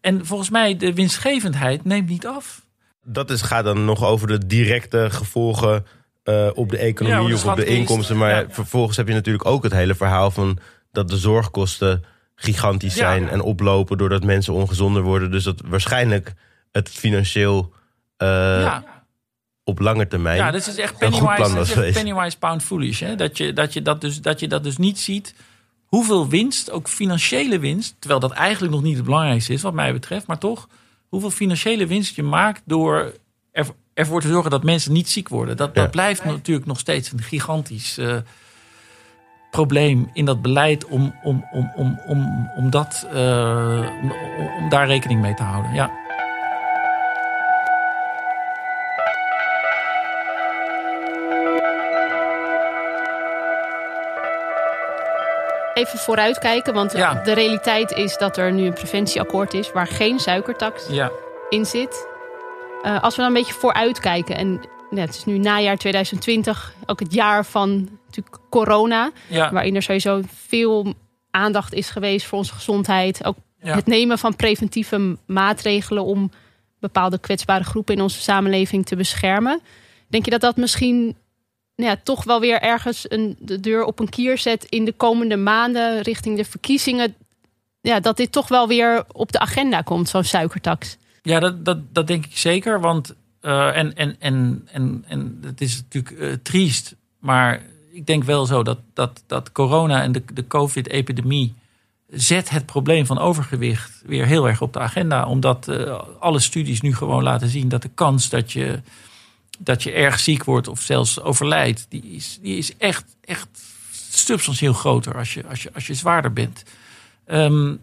[0.00, 2.62] En volgens mij, de winstgevendheid neemt niet af.
[3.04, 5.86] Dat is, gaat dan nog over de directe gevolgen
[6.24, 8.16] uh, op de economie ja, of op de inkomsten.
[8.16, 10.58] Maar vervolgens heb je natuurlijk ook het hele verhaal van
[10.92, 15.30] dat de zorgkosten gigantisch zijn en oplopen doordat mensen ongezonder worden.
[15.30, 16.32] Dus dat waarschijnlijk
[16.70, 17.72] het financieel
[18.18, 18.78] uh,
[19.64, 20.36] op lange termijn.
[20.36, 23.00] Ja, dat is echt pennywise, is pennywise pound foolish.
[23.00, 23.14] Hè?
[23.14, 25.34] Dat, je, dat, je dat, dus, dat je dat dus niet ziet.
[25.86, 29.92] Hoeveel winst, ook financiële winst, terwijl dat eigenlijk nog niet het belangrijkste is, wat mij
[29.92, 30.68] betreft, maar toch,
[31.08, 33.12] hoeveel financiële winst je maakt door
[33.52, 35.56] er, ervoor te zorgen dat mensen niet ziek worden.
[35.56, 38.16] Dat, dat blijft natuurlijk nog steeds een gigantisch uh,
[39.50, 44.12] probleem in dat beleid om, om, om, om, om, om, dat, uh, om,
[44.58, 45.74] om daar rekening mee te houden.
[45.74, 46.01] Ja.
[55.82, 60.86] Even vooruitkijken, want de realiteit is dat er nu een preventieakkoord is waar geen suikertax
[60.88, 61.10] ja.
[61.48, 62.06] in zit.
[62.82, 67.12] Uh, als we dan een beetje vooruitkijken, en het is nu najaar 2020, ook het
[67.14, 70.94] jaar van natuurlijk corona, waarin er sowieso veel
[71.30, 73.24] aandacht is geweest voor onze gezondheid.
[73.24, 76.30] Ook het nemen van preventieve maatregelen om
[76.80, 79.60] bepaalde kwetsbare groepen in onze samenleving te beschermen.
[80.08, 81.16] Denk je dat dat misschien
[81.74, 85.36] ja, toch wel weer ergens een, de deur op een kier zet in de komende
[85.36, 87.14] maanden richting de verkiezingen?
[87.80, 90.96] Ja, dat dit toch wel weer op de agenda komt, zo'n suikertax.
[91.22, 92.80] Ja, dat, dat, dat denk ik zeker.
[92.80, 96.94] Want uh, en, en, en, en, en het is natuurlijk uh, triest.
[97.18, 101.54] Maar ik denk wel zo dat, dat, dat corona en de, de COVID-epidemie
[102.08, 105.26] zet het probleem van overgewicht weer heel erg op de agenda.
[105.26, 108.80] Omdat uh, alle studies nu gewoon laten zien dat de kans dat je,
[109.64, 113.48] dat je erg ziek wordt of zelfs overlijdt, die is, die is echt, echt
[114.10, 116.62] substantieel groter als je, als je, als je zwaarder bent.
[117.26, 117.80] Um,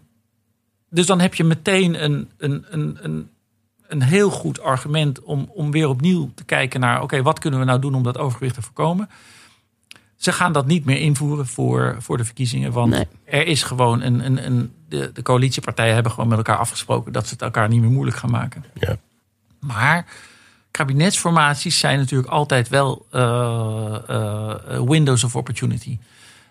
[0.90, 3.30] dus dan heb je meteen een, een, een, een,
[3.86, 7.66] een heel goed argument om, om weer opnieuw te kijken naar: oké, wat kunnen we
[7.66, 9.10] nou doen om dat overgewicht te voorkomen?
[10.16, 12.72] Ze gaan dat niet meer invoeren voor, voor de verkiezingen.
[12.72, 13.06] Want Nee.
[13.24, 14.24] er is gewoon een.
[14.24, 17.80] een, een de, de coalitiepartijen hebben gewoon met elkaar afgesproken dat ze het elkaar niet
[17.80, 18.64] meer moeilijk gaan maken.
[18.74, 18.96] Ja.
[19.58, 20.06] Maar
[20.70, 25.98] kabinetsformaties zijn natuurlijk altijd wel eh, eh, windows of opportunity.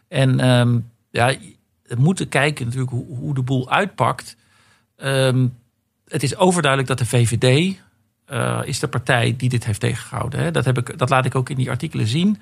[0.08, 0.80] En ehm,
[1.12, 1.36] ja,
[1.84, 4.36] we moeten kijken natuurlijk hoe, hoe de boel uitpakt.
[4.96, 5.48] Ehm,
[6.08, 7.78] het is overduidelijk dat de VVD
[8.26, 10.40] eh, is de partij die dit heeft tegengehouden.
[10.40, 10.52] Hè.
[10.52, 12.38] Dat, heb ik, dat laat ik ook in die artikelen zien.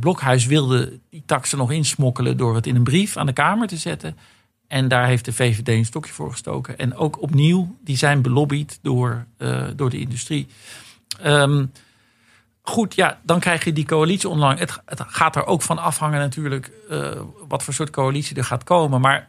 [0.00, 3.76] Blokhuis wilde die taxen nog insmokkelen door het in een brief aan de Kamer te
[3.76, 4.16] zetten.
[4.66, 6.78] En daar heeft de VVD een stokje voor gestoken.
[6.78, 10.46] En ook opnieuw, die zijn belobbyd door, eh, door de industrie.
[11.20, 11.66] Ehm,
[12.62, 14.60] goed, ja, dan krijg je die coalitie online.
[14.60, 17.10] Het, gaat er ook van afhangen natuurlijk eh,
[17.48, 19.00] wat voor soort coalitie er gaat komen.
[19.00, 19.28] Maar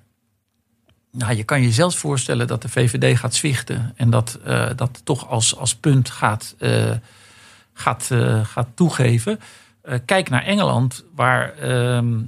[1.11, 3.93] nou, je kan je zelfs voorstellen dat de VVD gaat zwichten.
[3.95, 6.55] En dat eh, dat toch als, als punt gaat,
[7.73, 8.11] gaat,
[8.43, 9.39] gaat toegeven.
[10.05, 12.21] Kijk naar Engeland, waar, ehm,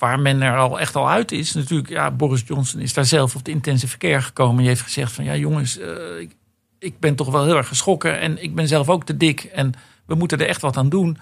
[0.00, 1.52] waar men er al echt al uit is.
[1.52, 4.56] Natuurlijk, ja, Boris Johnson is daar zelf op de intensive care gekomen.
[4.56, 6.36] Die heeft gezegd van ja jongens, eh, ik,
[6.78, 8.20] ik ben toch wel heel erg geschrokken.
[8.20, 9.44] En ik ben zelf ook te dik.
[9.44, 9.72] En
[10.06, 11.18] we moeten er echt wat aan doen.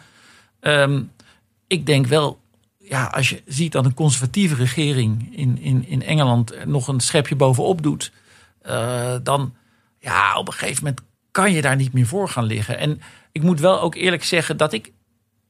[0.60, 1.02] Ehm,
[1.66, 2.40] ik denk wel,
[2.78, 7.36] ja, als je ziet dat een conservatieve regering in, in, in Engeland nog een schepje
[7.36, 8.12] bovenop doet,
[8.62, 9.54] eh, dan
[10.00, 12.78] ja, op een gegeven moment kan je daar niet meer voor gaan liggen.
[12.78, 13.00] En
[13.32, 14.92] ik moet wel ook eerlijk zeggen dat ik,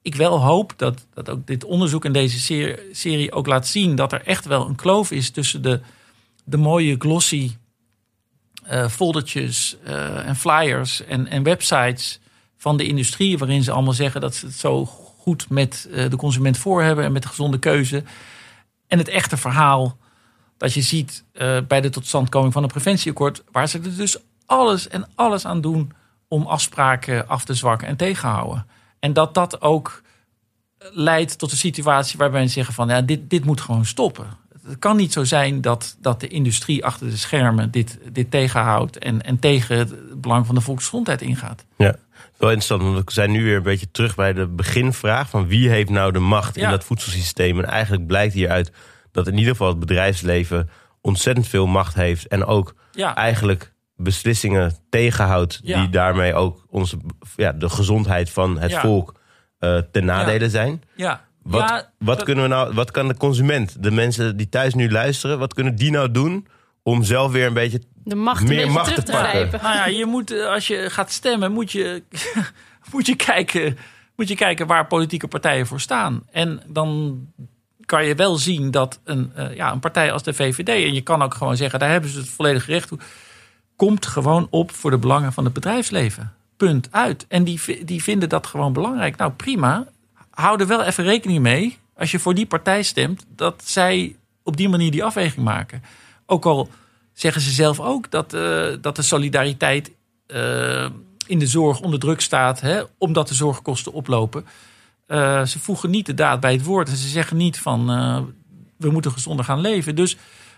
[0.03, 4.13] ik wel hoop dat, dat ook dit onderzoek in deze serie, ook laat zien dat
[4.13, 5.81] er echt wel een kloof is tussen de,
[6.45, 7.51] de mooie glossy
[8.63, 12.21] eh, foldertjes eh, en flyers en, en websites
[12.57, 14.85] van de industrie, waarin ze allemaal zeggen dat ze het zo
[15.19, 18.03] goed met eh, de consument voor hebben en met de gezonde keuze.
[18.87, 19.97] En het echte verhaal
[20.57, 21.25] dat je ziet
[21.69, 25.93] bij de totstandkoming van een preventieakkoord, waar ze er dus alles en alles aan doen
[26.29, 28.67] om afspraken af te zwakken en tegenhouden.
[29.01, 30.03] En dat dat ook
[30.79, 34.27] leidt tot een situatie waarbij ze zeggen van ja, dit, dit moet gewoon stoppen.
[34.67, 38.99] Het kan niet zo zijn dat, dat de industrie achter de schermen dit, dit tegenhoudt
[38.99, 41.65] en, en tegen het belang van de volksgezondheid ingaat.
[41.77, 41.95] Ja,
[42.37, 45.69] wel interessant, want we zijn nu weer een beetje terug bij de beginvraag van wie
[45.69, 46.71] heeft nou de macht in Ja.
[46.71, 47.59] dat voedselsysteem.
[47.59, 48.73] En eigenlijk blijkt hieruit
[49.13, 54.77] dat in ieder geval het bedrijfsleven ontzettend veel macht heeft en ook Ja, eigenlijk beslissingen
[54.91, 55.81] tegenhoudt Ja.
[55.81, 56.97] die daarmee ook onze,
[57.37, 58.81] ja, de gezondheid van het Ja.
[58.81, 59.15] volk
[59.59, 60.83] eh, ten nadele zijn.
[60.97, 61.27] ja.
[61.43, 64.91] Wat, ja, wat, kunnen we nou, wat kan de consument, de mensen die thuis nu
[64.91, 66.47] luisteren, wat kunnen die nou doen
[66.83, 69.31] om zelf weer een beetje De macht Meer een beetje macht terug te te pakken.
[69.31, 69.61] grijpen.
[69.63, 72.03] Nou ja, je moet, eh, als je gaat stemmen, moet je,
[72.93, 73.79] moet je, kijken,
[74.17, 76.23] moet je kijken waar politieke partijen voor staan.
[76.33, 77.19] En dan
[77.87, 81.01] kan je wel zien dat een, eh, ja, een partij als de VVD, en je
[81.03, 82.99] kan ook gewoon zeggen, daar hebben ze het volledig recht toe,
[83.79, 86.33] komt gewoon op voor de belangen van het bedrijfsleven.
[86.57, 87.27] Punt uit.
[87.29, 89.17] En die, die vinden dat gewoon belangrijk.
[89.17, 89.87] Nou, prima.
[90.31, 94.57] Hou er wel even rekening mee, als je voor die partij stemt, dat zij op
[94.57, 95.83] die manier die afweging maken.
[96.27, 96.69] Ook al
[97.13, 99.91] zeggen ze zelf ook dat, eh, dat de solidariteit
[100.27, 100.89] eh,
[101.27, 104.47] in de zorg onder druk staat, hè, omdat de zorgkosten oplopen.
[105.07, 107.87] Eh, ze voegen niet de daad bij het woord en ze zeggen niet van
[108.77, 109.95] we moeten gezonder gaan leven.
[109.95, 110.17] Dus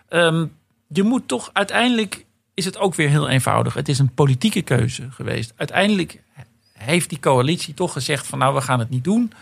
[0.09, 0.47] ehm,
[0.89, 2.27] je moet toch uiteindelijk
[2.61, 3.75] is het ook weer heel eenvoudig.
[3.75, 5.53] Het is een politieke keuze geweest.
[5.57, 6.23] Uiteindelijk
[6.73, 9.33] heeft die coalitie toch gezegd van nou we gaan het niet doen.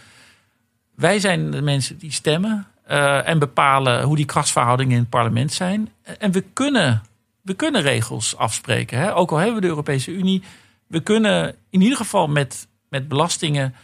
[0.95, 5.53] Wij zijn de mensen die stemmen eh, en bepalen hoe die krachtsverhoudingen in het parlement
[5.53, 5.89] zijn.
[6.19, 7.03] En we kunnen,
[7.43, 8.99] we kunnen regels afspreken.
[8.99, 9.15] Hè?
[9.15, 10.43] Ook al hebben we de Europese Unie.
[10.87, 13.75] We kunnen in ieder geval met, met belastingen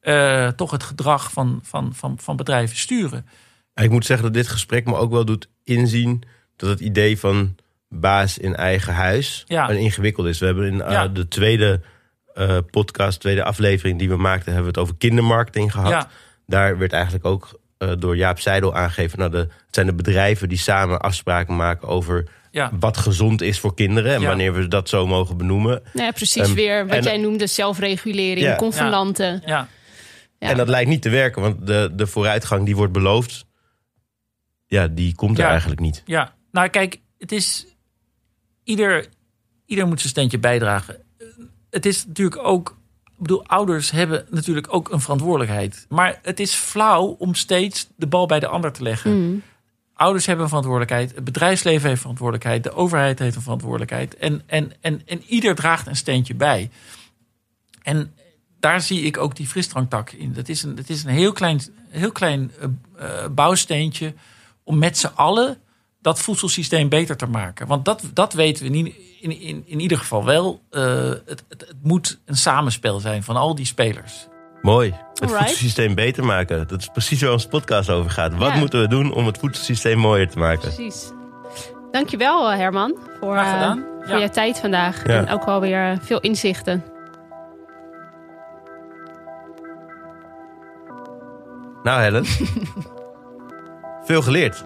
[0.00, 3.26] eh, toch het gedrag van, van, van, van bedrijven sturen.
[3.74, 6.22] Ik moet zeggen dat dit gesprek me ook wel doet inzien
[6.56, 7.56] dat het idee van
[7.94, 9.70] baas in eigen huis Ja.
[9.70, 10.38] een ingewikkeld is.
[10.38, 11.08] We hebben in eh, Ja.
[11.08, 11.80] de tweede
[12.34, 15.90] eh, podcast, tweede aflevering die we maakten, hebben we het over kindermarketing gehad.
[15.90, 16.08] Ja.
[16.46, 20.48] Daar werd eigenlijk ook eh, door Jaap Seidel aangegeven, nou de, het zijn de bedrijven
[20.48, 22.70] die samen afspraken maken over Ja.
[22.80, 24.26] wat gezond is voor kinderen en Ja.
[24.26, 25.82] wanneer we dat zo mogen benoemen.
[25.92, 28.56] Ja, precies Ehm, weer wat en- jij noemde, zelfregulering, Ja.
[28.56, 29.42] convenanten.
[29.46, 29.68] Ja,
[30.38, 30.48] Ja.
[30.48, 33.46] En dat lijkt niet te werken, want de, de vooruitgang die wordt beloofd,
[34.66, 35.50] ja, die komt er Ja.
[35.50, 36.02] eigenlijk niet.
[36.06, 37.66] Ja, nou kijk, het is.
[38.64, 39.06] Ieder,
[39.66, 40.96] ieder moet zijn steentje bijdragen.
[41.70, 42.78] Het is natuurlijk ook.
[43.04, 45.86] Ik bedoel, ouders hebben natuurlijk ook een verantwoordelijkheid.
[45.88, 49.22] Maar het is flauw om steeds de bal bij de ander te leggen.
[49.22, 49.42] Mm.
[49.94, 51.14] Ouders hebben een verantwoordelijkheid.
[51.14, 52.62] Het bedrijfsleven heeft verantwoordelijkheid.
[52.62, 54.16] De overheid heeft een verantwoordelijkheid.
[54.16, 56.70] En, en, en, en ieder draagt een steentje bij.
[57.82, 58.14] En
[58.60, 60.32] daar zie ik ook die frisdranktak in.
[60.32, 64.14] Dat is een, dat is een heel klein, heel klein eh, eh, bouwsteentje
[64.64, 65.58] om met z'n allen
[66.02, 67.66] dat voedselsysteem beter te maken.
[67.66, 70.60] Want dat, dat weten we niet, in, in, in ieder geval wel.
[70.70, 74.28] Eh, het, het, het moet een samenspel zijn van al die spelers.
[74.62, 74.90] Mooi.
[74.90, 75.38] Het Alright.
[75.38, 76.68] voedselsysteem beter maken.
[76.68, 78.34] Dat is precies waar onze podcast over gaat.
[78.36, 78.58] Wat Ja.
[78.58, 80.60] moeten we doen om het voedselsysteem mooier te maken?
[80.74, 81.10] Precies.
[81.90, 84.16] Dankjewel, eh, Herman, voor, eh, voor Ja.
[84.16, 85.06] je tijd vandaag.
[85.06, 85.26] Ja.
[85.26, 86.84] En ook wel weer veel inzichten.
[91.82, 92.24] Nou, Helen.
[94.04, 94.64] Veel geleerd.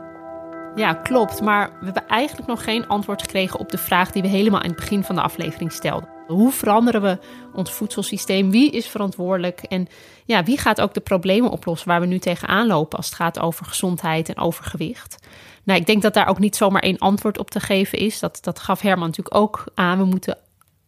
[0.77, 1.41] Ja, klopt.
[1.41, 4.69] Maar we hebben eigenlijk nog geen antwoord gekregen op de vraag die we helemaal aan
[4.69, 6.09] het begin van de aflevering stelden.
[6.27, 7.19] Hoe veranderen we
[7.53, 8.51] ons voedselsysteem?
[8.51, 9.61] Wie is verantwoordelijk?
[9.61, 9.89] En
[10.25, 13.39] ja, wie gaat ook de problemen oplossen waar we nu tegenaan lopen als het gaat
[13.39, 15.27] over gezondheid en overgewicht?
[15.65, 18.19] Nou, ik denk dat daar ook niet zomaar één antwoord op te geven is.
[18.19, 19.99] Dat, dat gaf Herman natuurlijk ook aan.
[19.99, 20.39] We moeten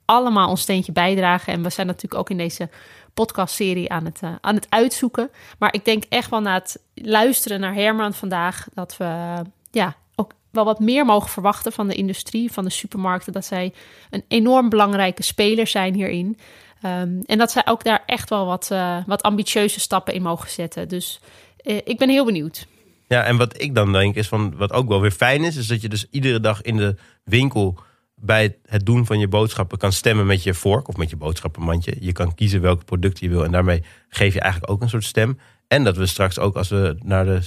[0.05, 1.53] allemaal ons steentje bijdragen.
[1.53, 2.69] En we zijn natuurlijk ook in deze
[3.15, 5.31] podcastserie aan het, eh, aan het uitzoeken.
[5.59, 8.67] Maar ik denk echt wel na het luisteren naar Herman vandaag...
[8.75, 9.43] dat we
[9.77, 13.33] ja, ook wel wat meer mogen verwachten van de industrie, van de supermarkten.
[13.33, 13.73] Dat zij
[14.11, 16.39] een enorm belangrijke speler zijn hierin.
[16.83, 20.51] Ehm, en dat zij ook daar echt wel wat, eh, wat ambitieuze stappen in mogen
[20.51, 20.89] zetten.
[20.89, 21.21] Dus
[21.57, 22.67] eh, ik ben heel benieuwd.
[23.07, 25.67] Ja, en wat ik dan denk is van wat ook wel weer fijn is, is
[25.67, 27.79] dat je dus iedere dag in de winkel
[28.15, 31.97] bij het doen van je boodschappen kan stemmen met je vork of met je boodschappenmandje.
[32.01, 35.05] Je kan kiezen welke producten je wil en daarmee geef je eigenlijk ook een soort
[35.05, 35.39] stem.
[35.69, 37.41] En dat we straks ook als we naar de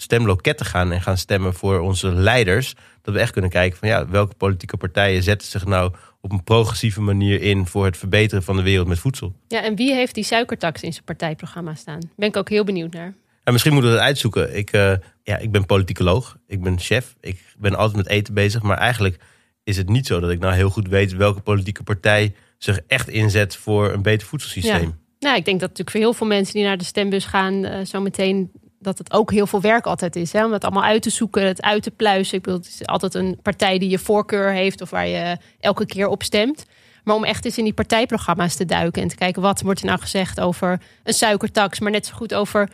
[0.00, 4.08] stemloketten gaan en gaan stemmen voor onze leiders, dat we echt kunnen kijken van ja,
[4.08, 8.56] welke politieke partijen zetten zich nou op een progressieve manier in voor het verbeteren van
[8.56, 9.32] de wereld met voedsel.
[9.48, 12.00] Ja, en wie heeft die suikertax in zijn partijprogramma staan?
[12.16, 13.14] Ben ik ook heel benieuwd naar.
[13.44, 14.56] En misschien moeten we dat uitzoeken.
[14.56, 18.62] Ik, eh, ja, ik ben politicoloog, ik ben chef, ik ben altijd met eten bezig.
[18.62, 19.16] Maar eigenlijk
[19.64, 23.08] is het niet zo dat ik nou heel goed weet welke politieke partij zich echt
[23.08, 24.80] inzet voor een beter voedselsysteem.
[24.80, 24.98] Ja.
[25.18, 27.84] Nou, ik denk dat natuurlijk voor heel veel mensen die naar de stembus gaan, eh,
[27.84, 28.50] zo meteen
[28.82, 30.32] dat het ook heel veel werk altijd is.
[30.32, 30.44] Hè?
[30.44, 32.36] Om dat allemaal uit te zoeken, het uit te pluizen.
[32.36, 35.86] Ik bedoel, het is altijd een partij die je voorkeur heeft of waar je elke
[35.86, 36.64] keer op stemt.
[37.04, 39.86] Maar om echt eens in die partijprogramma's te duiken en te kijken wat wordt er
[39.86, 42.68] nou gezegd over een suikertax, maar net zo goed over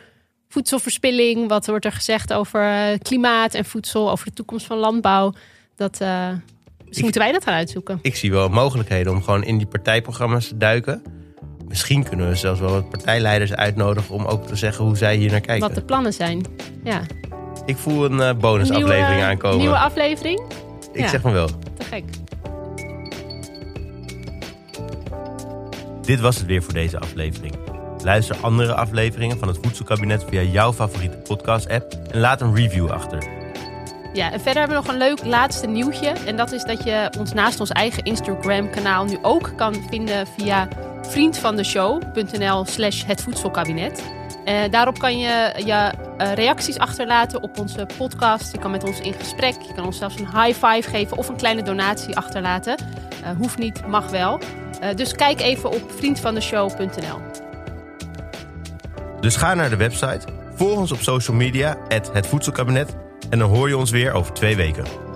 [0.49, 1.47] voedselverspilling.
[1.49, 5.33] Wat wordt er gezegd over eh, klimaat en voedsel, over de toekomst van landbouw.
[5.75, 6.29] Dat, eh,
[6.89, 7.99] Ik- moeten wij dat gaan uitzoeken.
[8.01, 11.01] Ik zie wel mogelijkheden om gewoon in die partijprogramma's te duiken.
[11.67, 15.31] Misschien kunnen we zelfs wel wat partijleiders uitnodigen om ook te zeggen hoe zij hier
[15.31, 15.67] naar kijken.
[15.67, 16.45] Wat de plannen zijn.
[16.83, 17.01] Ja.
[17.65, 19.57] Ik voel een eh, bonusaflevering Nieuwe- aankomen.
[19.57, 20.41] Nieuwe aflevering?
[20.93, 21.07] ik ja.
[21.07, 21.47] zeg maar wel.
[21.47, 22.03] Te gek.
[26.01, 27.53] Dit was het weer voor deze aflevering.
[28.03, 33.23] Luister andere afleveringen van het Voedselkabinet via jouw favoriete podcast-app en laat een review achter.
[34.13, 36.07] Ja, en verder hebben we nog een leuk laatste nieuwtje.
[36.07, 40.67] En dat is dat je ons naast ons eigen Instagram-kanaal nu ook kan vinden via
[41.09, 44.03] vriendvandeshow.nl slash het voedselkabinet.
[44.45, 48.51] Eh, daarop kan je je eh, reacties achterlaten op onze podcast.
[48.51, 49.55] Je kan met ons in gesprek.
[49.67, 52.77] Je kan ons zelfs een high five geven of een kleine donatie achterlaten.
[53.23, 54.39] Eh, hoeft niet, mag wel.
[54.95, 57.19] Dus kijk even op vriendvandeshow.nl.
[59.19, 60.19] Dus ga naar de website,
[60.55, 62.95] volg ons op social media, het Voedselkabinet,
[63.29, 65.06] en dan hoor je ons weer over twee weken.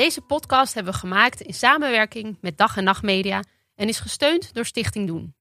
[0.00, 3.42] Deze podcast hebben we gemaakt in samenwerking met Dag en Nacht Media
[3.74, 5.34] en is gesteund door Stichting Doen.